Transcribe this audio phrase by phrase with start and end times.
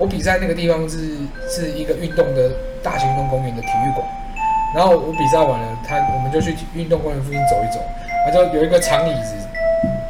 [0.00, 0.96] 我比赛那个地方是
[1.46, 2.50] 是一个运动的
[2.82, 4.02] 大型运动公园的体育馆，
[4.74, 7.78] 然后我比赛完了，他我们就去运动公园附近走一走，
[8.24, 9.34] 他就有一个长椅子，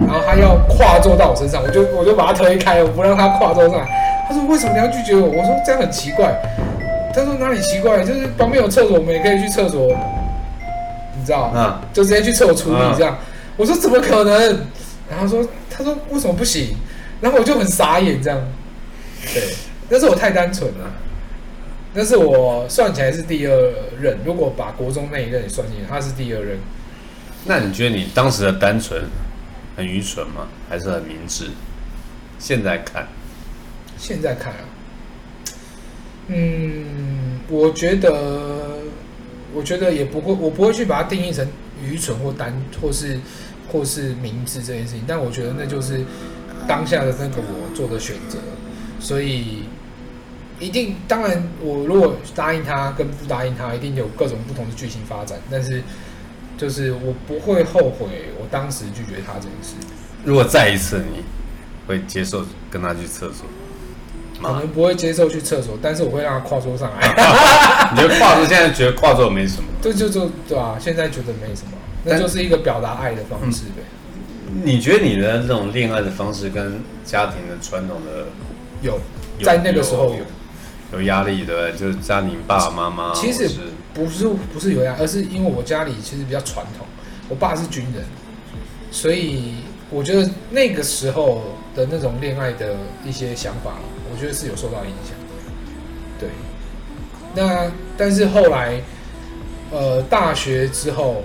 [0.00, 4.24] 然后他要跨坐到我身上，我就我就把他推开，我不让他跨坐上来。
[4.26, 5.28] 他说为什么你要拒绝我？
[5.28, 6.34] 我说这样很奇怪。
[7.14, 8.02] 他说哪里奇怪？
[8.02, 9.94] 就是旁边有厕所，我们也可以去厕所，
[11.14, 11.42] 你知道？
[11.42, 13.18] 啊，就直接去厕所处理这样。
[13.58, 14.40] 我说怎么可能？
[15.10, 16.74] 然后他说他说为什么不行？
[17.20, 18.40] 然后我就很傻眼这样。
[19.32, 19.42] 对，
[19.88, 20.92] 那是我太单纯了。
[21.96, 26.58] 那是我算起来是第二任，如果把国中那一任也算进去，他是第二任。
[27.44, 29.04] 那你觉得你当时的单纯
[29.76, 30.48] 很愚蠢吗？
[30.68, 31.50] 还是很明智？
[32.36, 33.06] 现在看，
[33.96, 34.64] 现在看啊，
[36.26, 38.12] 嗯，我觉得，
[39.54, 41.46] 我觉得也不会，我不会去把它定义成
[41.80, 43.20] 愚蠢或单或是
[43.70, 45.04] 或是明智这件事情。
[45.06, 46.00] 但我觉得那就是
[46.66, 48.38] 当下的那个我做的选择，
[49.04, 49.64] 所以
[50.58, 55.38] 一定，当然，我如果答应他跟不答应他，一定有各种不同的剧情发展。
[55.50, 55.82] 但是，
[56.56, 59.74] 就是我不会后悔我当时拒绝他这件事。
[60.24, 61.22] 如果再一次，你
[61.86, 63.46] 会接受跟他去厕所？
[64.42, 67.08] 可能不会接受去厕所，但是我会让他跨桌上来。
[67.92, 69.68] 你觉得跨桌现在觉得跨桌没什么？
[69.82, 71.72] 对，就就对啊，现在觉得没什么，
[72.04, 73.82] 那就是一个表达爱的方式呗。
[74.62, 78.26] 你觉得你的这种恋爱的方式跟家庭的传统的
[78.84, 79.00] 有
[79.42, 81.72] 在那个时候有有压力对不对？
[81.72, 83.48] 就是家庭爸爸妈妈其实
[83.92, 86.86] 不是不是有压，而是因为我家里其实比较传统，
[87.28, 88.04] 我爸是军人，
[88.90, 89.54] 所以
[89.90, 91.42] 我觉得那个时候
[91.74, 93.74] 的那种恋爱的一些想法，
[94.12, 95.16] 我觉得是有受到影响。
[96.20, 96.28] 对，
[97.34, 98.80] 那但是后来，
[99.72, 101.22] 呃，大学之后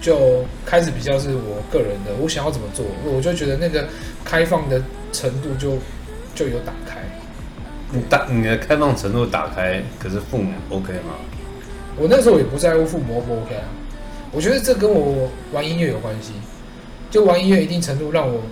[0.00, 3.86] 就开始比较是我个人的，我想要怎么做，我就觉得那个
[4.24, 5.78] 开放的程度就
[6.38, 7.00] 就有打开。
[7.90, 11.16] 你打你的开放程度打开，可是父母 OK 吗？
[11.96, 13.64] 我那时候也不在乎父母 O 不 OK 啊，
[14.30, 16.34] 我觉得这跟我玩音乐有关系。
[17.10, 18.42] 就玩音乐一定程度让我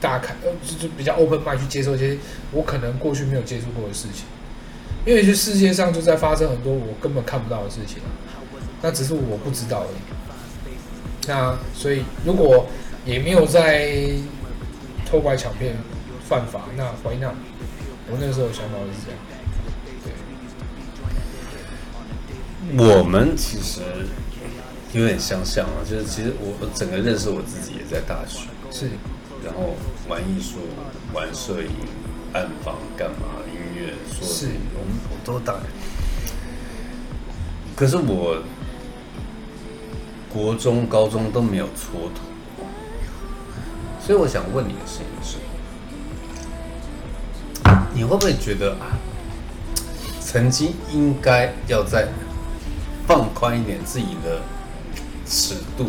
[0.00, 2.16] 打开，呃，就就比较 open mind 去接受一些
[2.50, 4.24] 我可能过去没有接触过的事情。
[5.06, 7.98] 因为这世界上就在发生很多我根本看不到的事情，
[8.82, 11.28] 那只是我不知道而已。
[11.28, 12.66] 那所以如果
[13.04, 13.92] 也没有在
[15.08, 15.76] 偷拐抢骗
[16.28, 17.34] 犯法，那 why not？
[18.10, 19.18] 我那时候想法是这样。
[22.76, 23.80] 我们其实
[24.92, 28.90] 有点相像啊，就是其实我我整个认识我自己也在大学，是
[29.42, 29.74] 然后
[30.06, 30.58] 玩艺术、
[31.14, 31.70] 玩摄影、
[32.34, 35.54] 暗访干嘛、音乐，说是我们我都大。
[37.74, 38.42] 可是我
[40.30, 42.20] 国中、高中都没有蹉跎，
[44.04, 45.38] 所以我想问你的事情是，
[47.98, 48.94] 你会不会觉得啊，
[50.20, 52.06] 曾经应该要再
[53.08, 54.40] 放宽一点自己的
[55.26, 55.86] 尺度，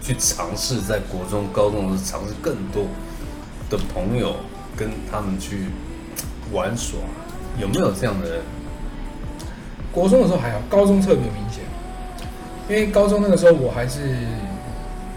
[0.00, 2.86] 去尝试在国中、高中的时候尝试更多
[3.68, 4.36] 的朋友，
[4.74, 5.66] 跟他们去
[6.50, 6.98] 玩耍，
[7.58, 8.40] 有没有这样的？
[9.92, 11.62] 国中的时候还好，高中特别明显，
[12.70, 14.16] 因为高中那个时候我还是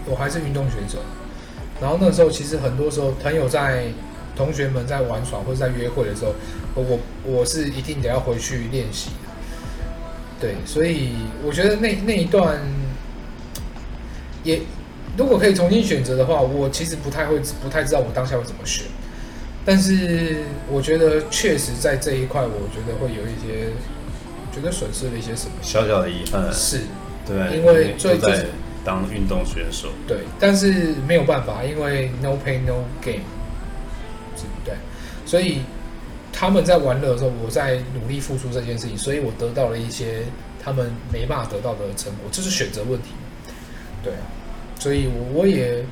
[0.04, 0.98] 我还是运动选手，
[1.80, 3.86] 然后那个时候其实很多时候朋友在
[4.36, 6.34] 同学们在玩耍或者在约会的时候，
[6.74, 9.30] 我我我是一定得要回去练习的，
[10.40, 11.10] 对，所以
[11.44, 12.60] 我觉得那那一段
[14.42, 14.60] 也
[15.16, 18.84] 如果可以重新选择的话，我其实不太会不太知道我当下会怎么选，
[19.64, 23.70] 但是我觉得确实在这一块，我觉得会有一些
[24.52, 25.52] 觉得损失了一些什么。
[25.62, 26.80] 小小的遗憾，是，
[27.24, 28.46] 对，因为最都在
[28.84, 33.20] 当运动选手，对，但是没有办法，因为 no pain no 对，
[35.34, 35.62] 所以
[36.32, 40.22] 他们在玩乐的时候，我在努力付出这件事情，所以我得到了一些
[40.62, 43.08] 他们没办法得到的成果，这是选择问题，
[44.00, 44.22] 对啊，
[44.78, 45.84] 所以我我也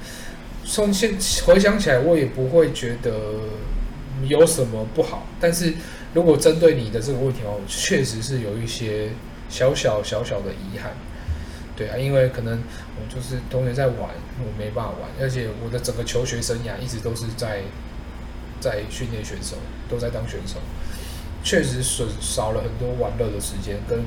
[0.64, 3.12] 从现回想起来，我也不会觉得
[4.28, 5.74] 有什么不好，但是
[6.14, 9.08] 如果针对你的这个问题哦，确实是有一些
[9.48, 10.92] 小小小小的遗憾。
[11.74, 12.62] 对啊，因为可能
[12.94, 17.62] 我就是同学在玩，我没办法玩，而且我的整个求学生涯一直都是在
[18.62, 19.56] 在训练选手，
[19.90, 20.54] 都在当选手，
[21.42, 23.98] 确实损少了很多玩乐的时间，跟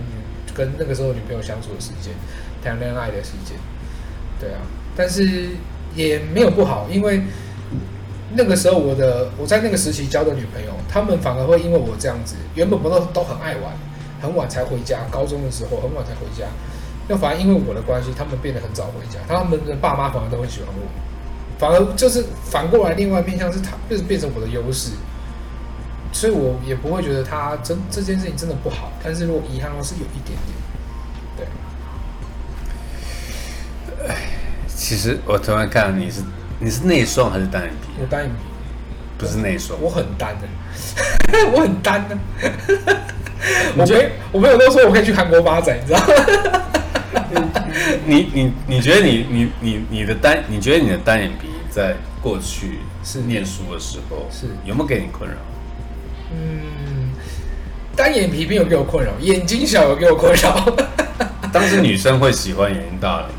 [0.56, 2.14] 跟那个时候女朋友相处的时间，
[2.64, 3.58] 谈恋爱的时间，
[4.40, 4.62] 对啊，
[4.96, 5.50] 但是
[5.94, 7.22] 也没有不好，因为
[8.34, 13.74] 那个时候我的我在那个时期交的女朋友，她们反而会因为我这样子，原本不都都很爱玩，
[14.22, 16.48] 很晚才回家，高中的时候很晚才回家。
[17.08, 20.82] 那反而因为我的关系，他们变得很早回家，他们的爸妈反而都很喜欢我，
[21.58, 24.92] 反而就是反过来，另外面向是他就是变成我的优势，
[26.12, 30.58] 所以我也不会觉得他真这件事情真的不好，但是如果遗憾的话是有一点点，
[31.38, 31.48] 对。
[34.68, 36.22] 其实我突然看到你是
[36.60, 37.88] 你是内双还是单眼皮？
[38.00, 38.36] 我单眼皮，
[39.18, 39.82] 不是内双。
[39.82, 40.48] 我很单的，
[41.54, 42.16] 我很单的。
[43.78, 46.06] 我没我没有都说我可以去韩国发展，你知道吗？
[48.06, 55.36] 你你你觉得你你你你的单你觉得你的单眼皮在过去是念书的时候是有没有给你困扰？
[56.32, 57.12] 嗯，
[57.96, 60.66] 单眼皮没有给我困扰，眼睛小有给我困扰。
[61.54, 63.30] 当时女生会喜欢眼睛大的，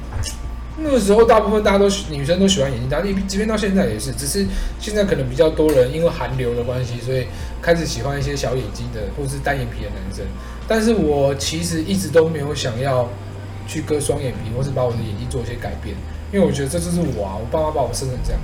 [0.78, 4.46] 那个时候大部分大家都喜女生都喜欢眼睛大，即即便到现在也是，只是
[4.78, 7.26] 现在可能比较多人因为韩流的关系，所以
[7.60, 10.24] 开始喜欢一些小眼睛的或是单眼皮的男生。
[10.68, 13.08] 但是我其实一直都没有想要
[13.66, 15.96] 去割双眼皮，或是把我的眼睛做一些改变，
[16.32, 18.40] 因为我觉得这就是我啊，我爸妈把我生成这样。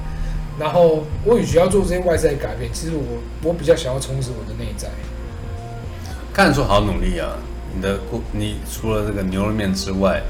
[0.59, 4.89] 然后我与其要做这些外在的改变，其实我我比较想要充实我的内在。
[6.33, 7.37] 看得出好努力啊！
[7.75, 10.23] 你的过你除了这个牛肉面之外，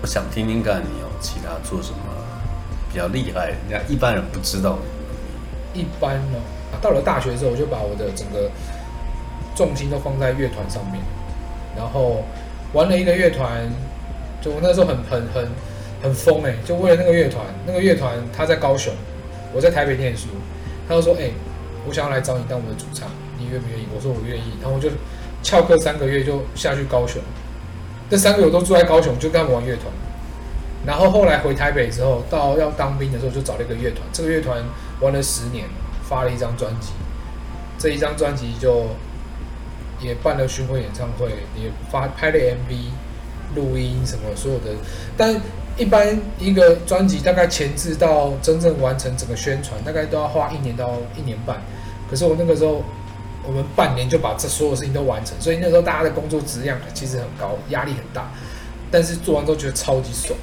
[0.00, 1.98] 我想听听看你有其他做什么
[2.90, 4.78] 比较厉害，人家一般人不知道的。
[5.74, 6.38] 一般呢，
[6.80, 8.50] 到了大学之后，我就把我的整个
[9.54, 11.02] 重心都放在乐团上面，
[11.76, 12.22] 然后
[12.72, 13.70] 玩了一个乐团，
[14.40, 15.48] 就我那时候很很很
[16.02, 18.92] 很疯哎、就为了那个乐团，那个乐团他在高雄，
[19.52, 20.28] 我在台北念书，
[20.88, 21.30] 他就说哎、
[21.86, 23.08] 我想要来找你当我的主唱，
[23.38, 23.86] 你愿不愿意？
[23.94, 24.90] 我说我愿意，然后我就
[25.42, 27.22] 翘课三个月就下去高雄，
[28.10, 29.86] 这三个我都住在高雄，就跟他们玩乐团。
[30.86, 34.02] 然后后来回台北之后，到要当兵的时候，就找了一个乐团。
[34.12, 34.62] 这个乐团
[35.00, 35.64] 玩了十年，
[36.08, 36.92] 发了一张专辑。
[37.76, 38.86] 这一张专辑就
[40.00, 44.66] 也办了巡回演唱会，也发拍了 MV、录音什么所有的。
[45.16, 45.40] 但
[45.76, 51.60] 一般一个专辑大概前置到真正完成整个宣传，大概都要花一年到一年半。
[52.10, 52.82] 可是我那个时候，
[53.44, 58.30] 我们半年就把这所有事情都完成，所以那时候大家的工作质量其实很高，压力很大。
[58.90, 60.38] 但是做完之后觉得超级爽。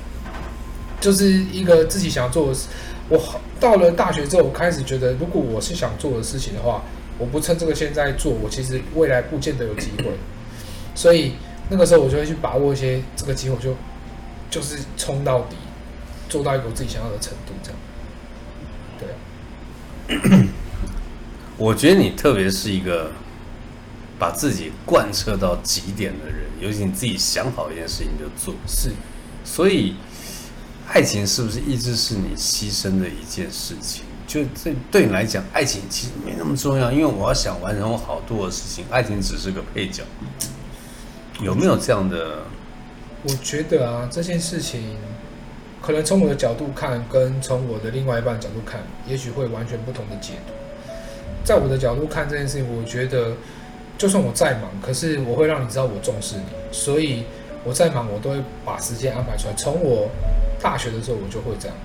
[0.99, 2.69] 就是一个自己想做的事。
[3.09, 3.21] 我
[3.59, 6.81] 到了大学之后，我开始觉得，如果我是想做的事情的话，
[7.17, 10.05] 我不趁这个现在做，我其实未来不见得有机会。
[10.95, 11.33] 所以
[11.69, 13.75] 那个时候，我就会去把握一些这个机会，就
[14.49, 15.55] 就是冲到底，
[16.29, 17.79] 做到一个我自己想要的程度，这样。
[18.99, 20.47] 对啊，
[21.57, 23.11] 我觉得你特别是一个
[24.19, 28.91] 把自己贯彻到极点的人，尤其你自己想好一件事情就做，是
[29.43, 29.95] 所以
[30.87, 34.03] 爱情是不是一直是你牺牲的一件事情？
[34.33, 40.01] 就这对你来讲，爱情其实没那么重要，因为我要想完成我好多的事情，爱情只是个配角。
[41.39, 42.39] 有没有这样的？
[43.21, 44.97] 我觉得啊，这件事情
[45.83, 50.53] 可能从我的角度看，跟从我的另外一半角度看，也许会完全不同的解读。
[51.45, 53.33] 在我的角度看这件事情，我觉得
[53.99, 57.23] 就算我再忙，可是我会让你知道我重视你，所以
[57.63, 59.53] 我再忙，我都会把时间安排出来。
[59.53, 60.09] 从我
[60.59, 61.77] 大学的时候，我就会这样。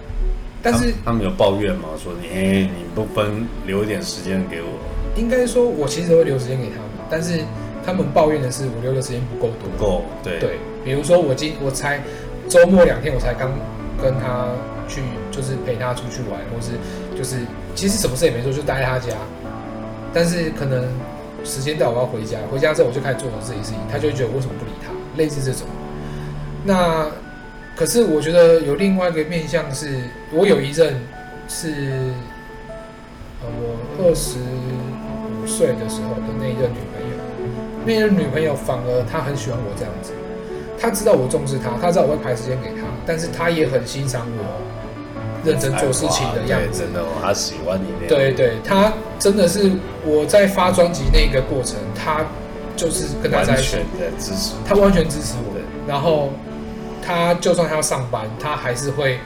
[0.62, 1.88] 但是他们有抱怨吗？
[2.02, 4.68] 说你哎，你不分留一点时间给我，
[5.16, 7.40] 应该说，我其实会留时间给他们，但是
[7.84, 9.70] 他们抱怨的是我留的时间不够多。
[9.70, 12.02] 不够对对，比如说我今我才
[12.48, 13.50] 周末两天，我才刚
[14.02, 14.48] 跟他
[14.88, 15.00] 去，
[15.30, 16.72] 就是陪他出去玩，或是
[17.16, 17.36] 就是
[17.74, 19.14] 其实什么事也没做，就待在他家。
[20.12, 20.84] 但是可能
[21.44, 25.66] 时间到，我要回家，回家之后我就开始做我自己事情，他就觉得我为什么不理他，类似这种。
[26.64, 27.06] 那
[27.78, 30.00] 可是我觉得有另外一个面向是，
[30.32, 31.00] 我有一任
[31.48, 31.68] 是，
[33.40, 37.16] 呃，我二十五岁的时候的那一任女朋友，
[37.86, 40.10] 那一任女朋友反而她很喜欢我这样子，
[40.76, 44.42] 她知道我重视她，她知道我会排时间给她，但是她也很欣赏我
[45.44, 46.92] 认真做事情的样子对真。
[46.92, 48.08] 的哦，她喜欢你。
[48.08, 49.70] 对对，她真的是
[50.04, 52.26] 我在发专辑那个过程，她
[52.74, 54.54] 就是跟她在一起全，的支持。
[54.66, 55.54] 她完全支持我。
[55.86, 56.30] 然后
[57.08, 59.18] 他就算他要上班，他还是会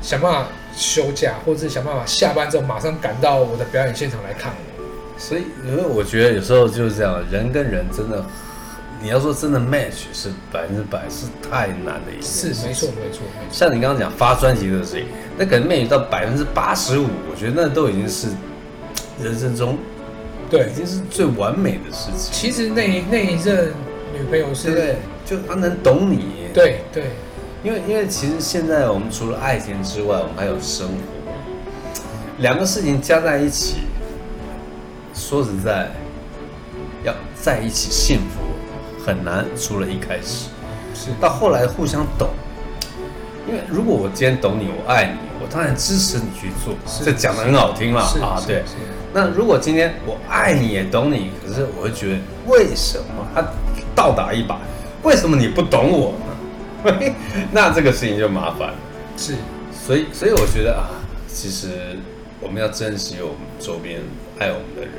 [0.00, 4.82] 想办法休假，或者是想办法下班之后马上赶到我的表演现场来看我。
[5.16, 8.24] 所以，因为我觉得有时候就是这样，人跟人真的，
[9.00, 12.52] 你要说真的 match 是百分之百是太难的一件事。
[12.52, 13.20] 是没错，没错，没错。
[13.52, 15.06] 像你刚刚讲发专辑的事情，
[15.38, 18.26] 那可能 match 到百分之八十五，我觉得那都已经是
[19.22, 19.78] 人生中
[20.50, 23.72] 对已，经是最完美的事情，其实那那一任
[24.12, 24.96] 女朋友是，对？
[25.32, 26.50] 就他能懂你。
[26.52, 27.04] 对对
[27.64, 31.32] 因为因为其实现在我们除了爱情之外，我们还有生活，
[32.38, 33.76] 两个事情加在一起，
[35.14, 35.88] 说实在，
[37.02, 38.40] 要在一起幸福
[39.06, 39.46] 很难。
[39.56, 40.48] 除了一开始，
[40.94, 42.28] 是，到后来互相懂。
[43.48, 46.74] 因为如果我今天懂你，我爱你，我当然支持你去做。
[47.02, 48.62] 这讲的很好听了啊，对。
[49.14, 53.44] 那如果今天我爱你也懂你，可是我会觉得为什么他
[53.94, 54.60] 倒打一把，
[55.02, 56.14] 为什么你不懂我
[56.84, 56.92] 呢？
[57.52, 58.74] 那这个事情就麻烦了。
[59.16, 59.34] 是，
[59.72, 60.90] 所以，所以我觉得啊，
[61.28, 61.68] 其实
[62.40, 64.00] 我们要珍惜我们周边
[64.38, 64.90] 爱我们的人。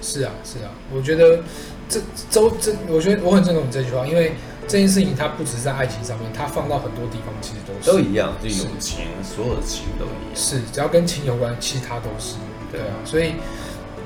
[0.00, 1.40] 是啊，是啊，我觉得
[1.88, 4.32] 这周这，我觉得我很认同你这句话，因为
[4.66, 10.34] 这件事情它不只是在爱情上面，它放到很多地方其实都是都一样，就友情，所有的情都一样。
[10.34, 12.34] 是，只要跟情有关，其他都是。
[12.72, 13.34] 对对啊，所以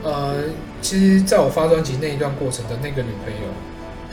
[0.03, 0.35] 呃，
[0.83, 3.49] 其实在我发专辑那一段过程的那个女朋友，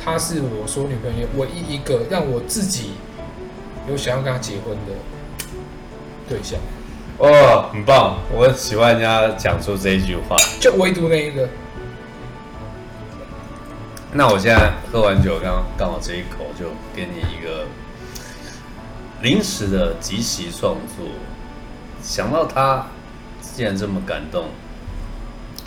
[0.04, 2.92] 她是我说女朋友唯一一个让我自己
[3.90, 4.94] 有想要跟她结婚的
[6.28, 6.60] 对象，
[7.20, 8.18] 哦，很棒！
[8.32, 10.36] 我喜欢人家讲出这一句话。
[10.60, 11.48] 就唯独那一个。
[14.12, 17.66] 那我现在喝完酒，刚刚好这一口，就给你一个
[19.22, 21.08] 临时的即席创作。
[22.02, 22.88] 想到他
[23.42, 24.48] 既然这么感动，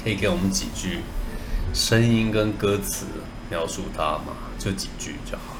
[0.05, 1.00] 可以给我们几句
[1.73, 3.07] 声音跟歌词
[3.50, 4.33] 描述他嘛？
[4.59, 5.57] 就几句就好。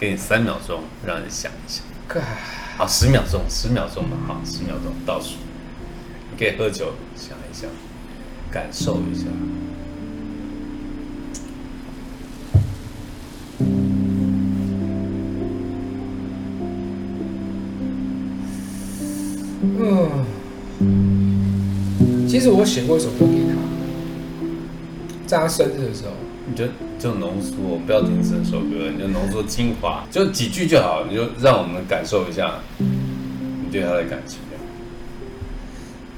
[0.00, 1.84] 给你三秒钟，让你想一想。
[2.76, 4.16] 好，十秒钟，十秒钟吧。
[4.26, 5.36] 好，十秒钟倒数。
[6.30, 7.70] 你可以喝酒，想一想，
[8.50, 9.26] 感受一下。
[19.78, 20.26] 嗯，
[22.28, 23.54] 其实我写过一首歌给他，
[25.28, 26.12] 在他生日的时候。
[26.44, 26.64] 你就
[26.98, 34.40] 就浓缩，我不要听整首歌，你就浓缩精华，就几句就好，你就让我们感受一下你对他的感情。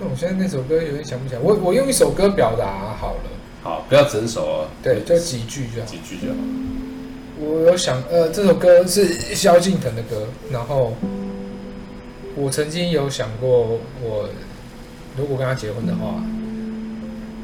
[0.00, 3.30] 那我现在那首歌有点想不起来，我我用一首歌表达好了。
[3.62, 4.68] 好，不要整首哦。
[4.82, 5.86] 对，就几句就好。
[5.86, 6.38] 几句就好。
[7.38, 10.94] 我有想，呃，这首歌是萧敬腾的歌，然后
[12.34, 14.28] 我曾经有想过，我
[15.16, 16.22] 如果跟他结婚的话。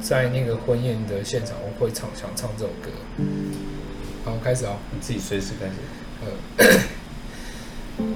[0.02, 2.90] 在那个婚宴的现场，我会唱想唱这首歌。
[4.24, 4.76] 好，开始哦。
[4.92, 5.72] 你自己随时开始。
[6.22, 6.26] 呃，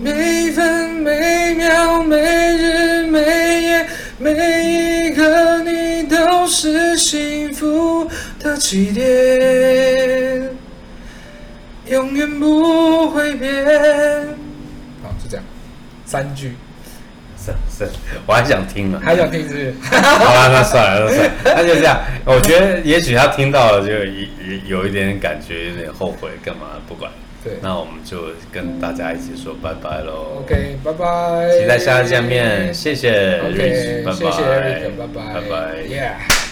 [0.03, 2.17] 每分每秒每
[2.57, 3.87] 日每夜
[4.19, 10.51] 每一刻，你都是幸福的起点，
[11.87, 13.65] 永远不会变。
[15.03, 15.45] 好，就这样，
[16.05, 16.55] 三句。
[17.45, 17.91] 是是，
[18.27, 19.75] 我还想听呢，还想听是？
[19.83, 22.01] 好了，那算了，那算了，那就这样。
[22.25, 24.05] 我觉得也许他听到了，就有
[24.67, 26.81] 有一点感觉，有点后悔，干嘛？
[26.89, 27.11] 不管。
[27.43, 27.53] 对。
[27.61, 30.41] 那我们就跟大家一起说拜拜喽。
[30.41, 31.51] OK，拜拜。
[31.59, 33.41] 期待下次见面，谢谢。
[33.41, 34.21] OK，拜拜。
[34.99, 35.35] 拜拜。
[35.35, 35.83] 拜拜。
[35.83, 36.44] Yeah。